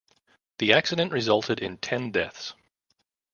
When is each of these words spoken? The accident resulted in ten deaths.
The 0.57 0.73
accident 0.73 1.11
resulted 1.11 1.59
in 1.59 1.77
ten 1.77 2.09
deaths. 2.11 2.55